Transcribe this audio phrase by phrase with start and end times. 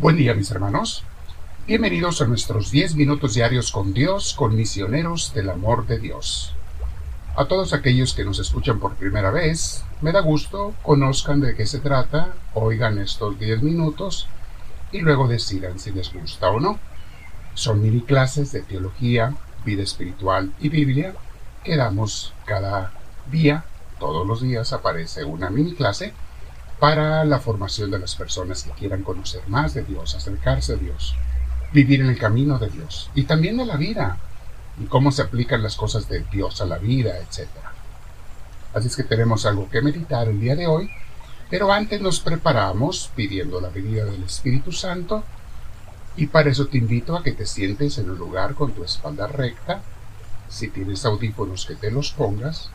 [0.00, 1.04] Buen día mis hermanos.
[1.66, 6.54] Bienvenidos a nuestros 10 minutos diarios con Dios, con misioneros del amor de Dios.
[7.36, 11.66] A todos aquellos que nos escuchan por primera vez, me da gusto, conozcan de qué
[11.66, 14.26] se trata, oigan estos 10 minutos
[14.90, 16.78] y luego decidan si les gusta o no.
[17.52, 19.34] Son mini clases de teología,
[19.66, 21.14] vida espiritual y Biblia
[21.62, 22.94] que damos cada
[23.30, 23.64] día,
[23.98, 26.14] todos los días aparece una mini clase
[26.80, 31.14] para la formación de las personas que quieran conocer más de Dios, acercarse a Dios,
[31.74, 34.16] vivir en el camino de Dios y también de la vida
[34.80, 37.48] y cómo se aplican las cosas de Dios a la vida, etc.
[38.72, 40.90] Así es que tenemos algo que meditar el día de hoy,
[41.50, 45.22] pero antes nos preparamos pidiendo la venida del Espíritu Santo
[46.16, 49.26] y para eso te invito a que te sientes en un lugar con tu espalda
[49.26, 49.82] recta,
[50.48, 52.70] si tienes audífonos que te los pongas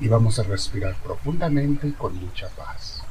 [0.00, 3.02] y vamos a respirar profundamente y con mucha paz.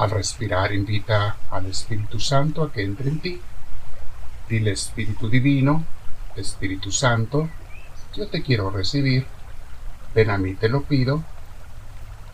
[0.00, 3.38] Al respirar invita al Espíritu Santo a que entre en ti.
[4.48, 5.84] Dile Espíritu Divino,
[6.36, 7.50] Espíritu Santo,
[8.14, 9.26] yo te quiero recibir.
[10.14, 11.22] Ven a mí, te lo pido.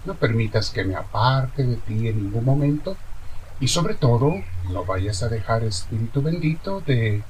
[0.05, 2.97] No permitas que me aparte de ti en ningún momento.
[3.59, 4.33] Y sobre todo,
[4.71, 7.25] no vayas a dejar, Espíritu bendito, de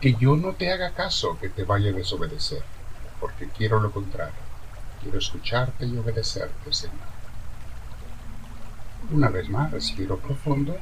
[0.00, 2.62] que yo no te haga caso, que te vaya a desobedecer,
[3.20, 4.32] porque quiero lo contrario.
[5.02, 7.17] Quiero escucharte y obedecerte, Señor.
[9.10, 10.76] Una vez más, respiro profundo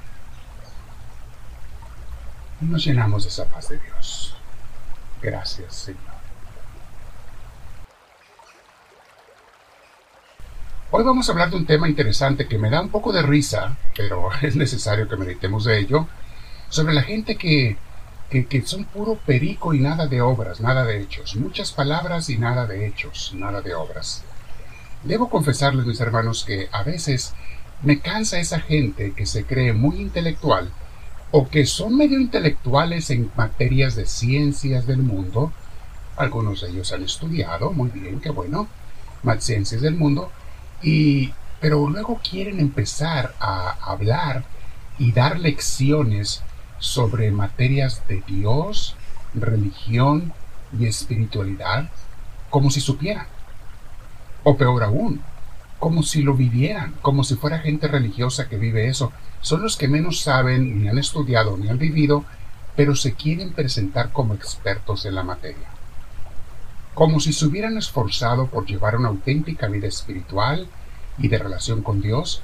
[2.61, 4.35] y nos llenamos de esa paz de Dios.
[5.23, 6.17] Gracias, Señor.
[10.91, 13.77] Hoy vamos a hablar de un tema interesante que me da un poco de risa,
[13.97, 16.09] pero es necesario que meditemos de ello,
[16.69, 17.77] sobre la gente que,
[18.31, 22.39] que, que, son puro perico y nada de obras, nada de hechos, muchas palabras y
[22.39, 24.25] nada de hechos, nada de obras.
[25.05, 27.35] Debo confesarles, mis hermanos, que a veces
[27.83, 30.71] me cansa esa gente que se cree muy intelectual
[31.31, 35.53] o que son medio intelectuales en materias de ciencias del mundo.
[36.17, 38.69] Algunos de ellos han estudiado, muy bien, qué bueno,
[39.23, 40.31] más ciencias del mundo,
[40.83, 44.45] y pero luego quieren empezar a hablar
[44.99, 46.43] y dar lecciones
[46.79, 48.97] sobre materias de Dios,
[49.35, 50.33] religión
[50.79, 51.91] y espiritualidad
[52.51, 53.27] como si supieran.
[54.45, 55.23] O peor aún,
[55.79, 59.13] como si lo vivieran, como si fuera gente religiosa que vive eso.
[59.41, 62.25] Son los que menos saben, ni han estudiado, ni han vivido,
[62.75, 65.69] pero se quieren presentar como expertos en la materia.
[66.95, 70.67] Como si se hubieran esforzado por llevar una auténtica vida espiritual
[71.19, 72.43] y de relación con Dios,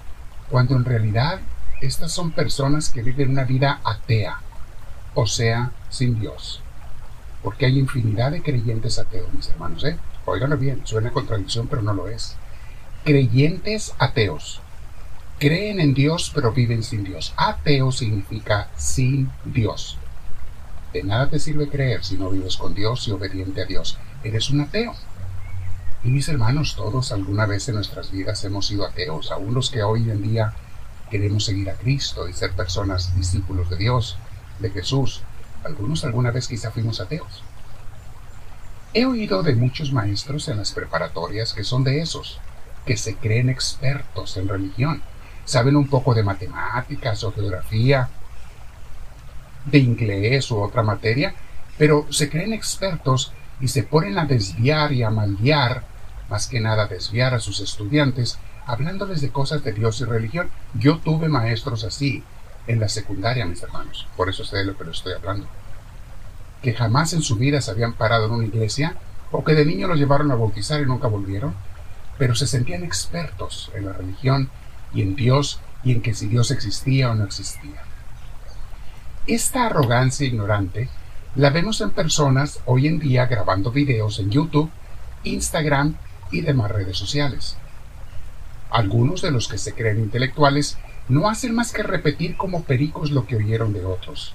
[0.50, 1.40] cuando en realidad
[1.80, 4.40] estas son personas que viven una vida atea,
[5.14, 6.62] o sea, sin Dios.
[7.42, 9.98] Porque hay infinidad de creyentes ateos, mis hermanos, ¿eh?
[10.26, 12.36] Óiganlo bien, suena contradicción, pero no lo es
[13.04, 14.60] creyentes ateos.
[15.38, 17.34] Creen en Dios pero viven sin Dios.
[17.36, 19.98] Ateo significa sin Dios.
[20.92, 23.98] De nada te sirve creer si no vives con Dios y obediente a Dios.
[24.22, 24.94] Eres un ateo.
[26.04, 29.82] Y mis hermanos, todos alguna vez en nuestras vidas hemos sido ateos, aún los que
[29.82, 30.52] hoy en día
[31.10, 34.16] queremos seguir a Cristo y ser personas discípulos de Dios,
[34.58, 35.22] de Jesús.
[35.64, 37.42] Algunos alguna vez quizá fuimos ateos.
[38.94, 42.38] He oído de muchos maestros en las preparatorias que son de esos,
[42.86, 45.02] que se creen expertos en religión.
[45.44, 48.08] Saben un poco de matemáticas o geografía,
[49.64, 51.34] de inglés u otra materia,
[51.78, 55.84] pero se creen expertos y se ponen a desviar y a malviar,
[56.28, 60.50] más que nada desviar a sus estudiantes, hablándoles de cosas de Dios y religión.
[60.74, 62.22] Yo tuve maestros así
[62.66, 65.46] en la secundaria, mis hermanos, por eso sé de lo que les estoy hablando,
[66.62, 68.96] que jamás en su vida se habían parado en una iglesia
[69.30, 71.54] o que de niño los llevaron a bautizar y nunca volvieron,
[72.18, 74.50] pero se sentían expertos en la religión
[74.94, 77.82] y en Dios y en que si Dios existía o no existía.
[79.26, 80.88] Esta arrogancia ignorante
[81.34, 84.70] la vemos en personas hoy en día grabando videos en YouTube,
[85.24, 85.96] Instagram
[86.30, 87.56] y demás redes sociales.
[88.70, 90.78] Algunos de los que se creen intelectuales
[91.08, 94.34] no hacen más que repetir como pericos lo que oyeron de otros,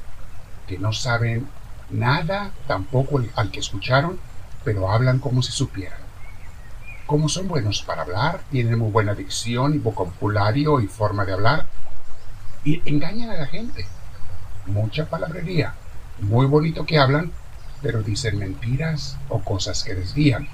[0.68, 1.48] que no saben
[1.90, 4.20] nada tampoco al que escucharon,
[4.64, 6.07] pero hablan como si supieran
[7.08, 11.66] como son buenos para hablar, tienen muy buena dicción y vocabulario y forma de hablar,
[12.66, 13.88] y engañan a la gente.
[14.66, 15.74] Mucha palabrería,
[16.20, 17.32] muy bonito que hablan,
[17.82, 20.50] pero dicen mentiras o cosas que desvían.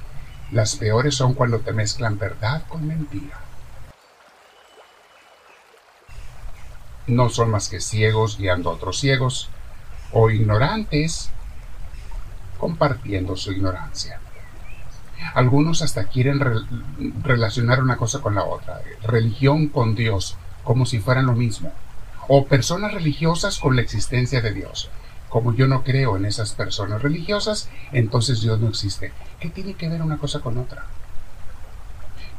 [0.52, 3.40] Las peores son cuando te mezclan verdad con mentira.
[7.08, 9.50] No son más que ciegos guiando a otros ciegos,
[10.12, 11.32] o ignorantes
[12.60, 14.20] compartiendo su ignorancia.
[15.34, 16.40] Algunos hasta quieren
[17.24, 21.72] relacionar una cosa con la otra, religión con Dios, como si fueran lo mismo,
[22.28, 24.90] o personas religiosas con la existencia de Dios.
[25.30, 29.12] Como yo no creo en esas personas religiosas, entonces Dios no existe.
[29.40, 30.86] ¿Qué tiene que ver una cosa con otra?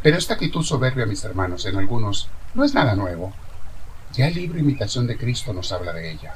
[0.02, 3.32] Pero esta actitud soberbia, mis hermanos, en algunos, no es nada nuevo.
[4.12, 6.34] Ya el libro Imitación de Cristo nos habla de ella.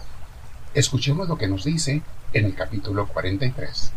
[0.75, 2.03] Escuchemos lo que nos dice
[2.33, 3.93] en el capítulo 43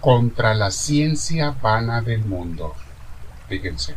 [0.00, 2.74] contra la ciencia vana del mundo.
[3.48, 3.96] Fíjense.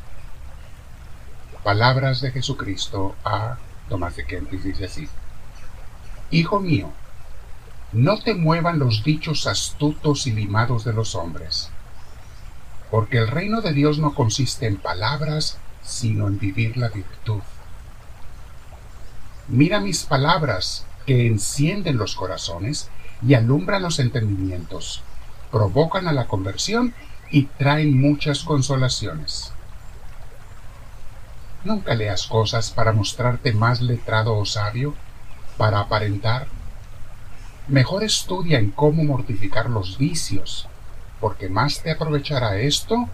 [1.64, 3.58] Palabras de Jesucristo a
[3.90, 5.10] Tomás de Kempis dice así.
[6.32, 6.92] Hijo mío,
[7.92, 11.70] no te muevan los dichos astutos y limados de los hombres,
[12.92, 17.42] porque el reino de Dios no consiste en palabras, sino en vivir la virtud.
[19.48, 22.90] Mira mis palabras que encienden los corazones
[23.28, 25.04] y alumbran los entendimientos
[25.52, 26.94] provocan a la conversión
[27.32, 29.52] y traen muchas consolaciones.
[31.64, 34.96] Nunca leas cosas para mostrarte más letrado o sabio,
[35.58, 36.48] para aparentar.
[37.68, 40.68] Mejor estudia en cómo mortificar los vicios,
[41.20, 43.10] porque más te aprovechará esto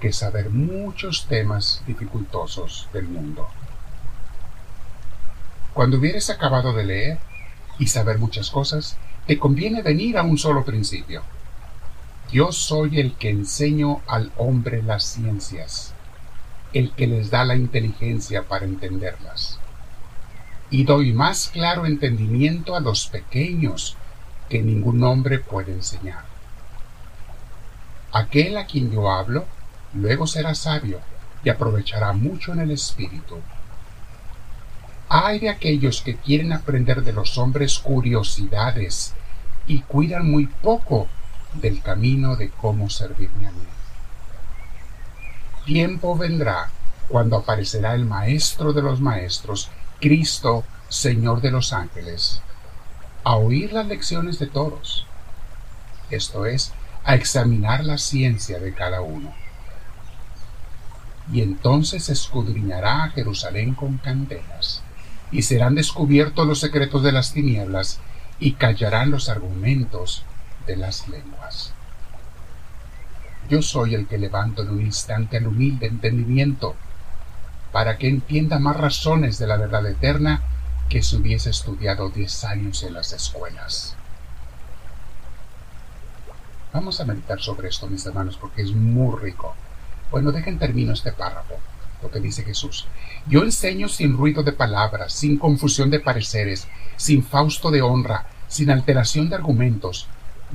[0.00, 3.48] que saber muchos temas dificultosos del mundo.
[5.72, 7.18] Cuando hubieres acabado de leer
[7.78, 8.96] y saber muchas cosas,
[9.26, 11.22] te conviene venir a un solo principio
[12.30, 15.94] yo soy el que enseño al hombre las ciencias,
[16.72, 19.58] el que les da la inteligencia para entenderlas.
[20.70, 23.96] Y doy más claro entendimiento a los pequeños
[24.48, 26.24] que ningún hombre puede enseñar.
[28.12, 29.44] Aquel a quien yo hablo,
[29.92, 31.00] luego será sabio
[31.44, 33.38] y aprovechará mucho en el espíritu.
[35.08, 39.14] Hay de aquellos que quieren aprender de los hombres curiosidades
[39.66, 41.06] y cuidan muy poco
[41.54, 43.66] del camino de cómo servirme a mí.
[45.64, 46.70] Tiempo vendrá
[47.08, 49.70] cuando aparecerá el Maestro de los Maestros,
[50.00, 52.42] Cristo, Señor de los ángeles,
[53.24, 55.06] a oír las lecciones de todos,
[56.10, 56.72] esto es,
[57.04, 59.34] a examinar la ciencia de cada uno.
[61.32, 64.82] Y entonces escudriñará a Jerusalén con candelas,
[65.32, 68.00] y serán descubiertos los secretos de las tinieblas,
[68.38, 70.24] y callarán los argumentos
[70.66, 71.72] de las lenguas.
[73.48, 76.74] Yo soy el que levanto en un instante al humilde entendimiento,
[77.72, 80.42] para que entienda más razones de la verdad eterna
[80.88, 83.96] que si hubiese estudiado diez años en las escuelas.
[86.72, 89.54] Vamos a meditar sobre esto, mis hermanos, porque es muy rico.
[90.10, 91.54] Bueno, dejen termino este párrafo,
[92.02, 92.86] lo que dice Jesús.
[93.26, 98.70] Yo enseño sin ruido de palabras, sin confusión de pareceres, sin fausto de honra, sin
[98.70, 100.08] alteración de argumentos,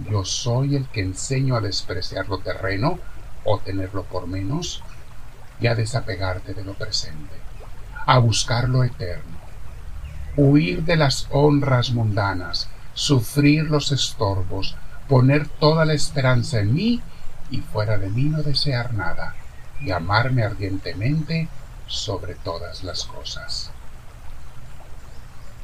[0.09, 2.99] yo soy el que enseño a despreciar lo terreno
[3.43, 4.83] o tenerlo por menos
[5.59, 7.35] y a desapegarte de lo presente,
[8.05, 9.37] a buscar lo eterno,
[10.35, 14.75] huir de las honras mundanas, sufrir los estorbos,
[15.07, 17.01] poner toda la esperanza en mí
[17.49, 19.35] y fuera de mí no desear nada
[19.81, 21.47] y amarme ardientemente
[21.87, 23.71] sobre todas las cosas.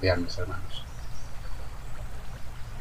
[0.02, 0.84] Vean mis hermanos.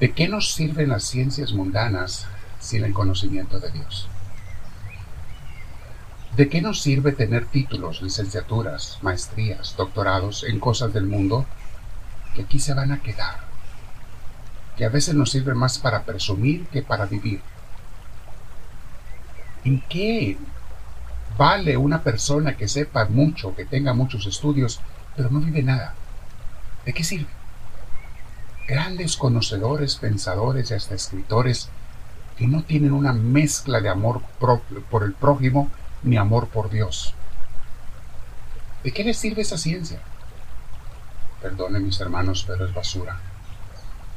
[0.00, 2.26] ¿De qué nos sirven las ciencias mundanas
[2.58, 4.08] sin el conocimiento de Dios?
[6.36, 11.46] ¿De qué nos sirve tener títulos, licenciaturas, maestrías, doctorados en cosas del mundo
[12.34, 13.36] que aquí se van a quedar?
[14.77, 17.41] Que a veces nos sirve más para presumir que para vivir.
[19.65, 20.36] ¿En qué
[21.39, 24.81] vale una persona que sepa mucho, que tenga muchos estudios,
[25.17, 25.94] pero no vive nada?
[26.84, 27.44] ¿De qué sirve?
[28.67, 31.69] Grandes conocedores, pensadores y hasta escritores
[32.37, 35.71] que no tienen una mezcla de amor por el prójimo
[36.03, 37.15] ni amor por Dios.
[38.83, 40.01] ¿De qué les sirve esa ciencia?
[41.41, 43.19] Perdone mis hermanos, pero es basura.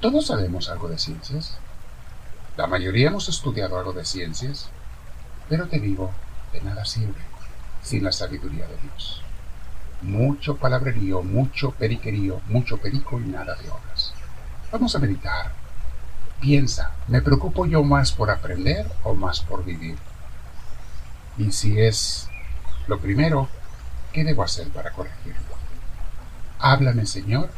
[0.01, 1.57] Todos sabemos algo de ciencias.
[2.57, 4.69] La mayoría hemos estudiado algo de ciencias,
[5.47, 6.11] pero te digo,
[6.51, 7.21] de nada sirve
[7.81, 9.21] sin la sabiduría de Dios.
[10.01, 14.13] Mucho palabrerío, mucho periquerío, mucho perico y nada de obras.
[14.71, 15.53] Vamos a meditar.
[16.41, 19.97] Piensa, ¿me preocupo yo más por aprender o más por vivir?
[21.37, 22.29] Y si es
[22.87, 23.47] lo primero,
[24.11, 25.55] ¿qué debo hacer para corregirlo?
[26.59, 27.49] Háblame, Señor,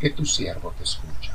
[0.00, 1.32] que tu siervo te escucha.